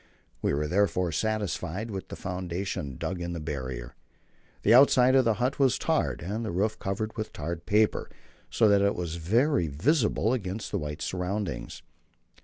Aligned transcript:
We 0.41 0.51
were 0.55 0.65
therefore 0.67 1.11
satisfied 1.11 1.91
with 1.91 2.07
the 2.07 2.15
foundation 2.15 2.97
dug 2.97 3.21
in 3.21 3.33
the 3.33 3.39
Barrier. 3.39 3.95
The 4.63 4.73
outside 4.73 5.13
of 5.13 5.25
the 5.25 5.35
but 5.35 5.59
was 5.59 5.77
tarred, 5.77 6.23
and 6.23 6.43
the 6.43 6.49
roof 6.49 6.79
covered 6.79 7.15
with 7.15 7.31
tarred 7.31 7.67
paper, 7.67 8.09
so 8.49 8.67
that 8.67 8.81
it 8.81 8.95
was 8.95 9.17
very 9.17 9.67
visible 9.67 10.33
against 10.33 10.71
the 10.71 10.79
white 10.79 11.03
surroundings. 11.03 11.83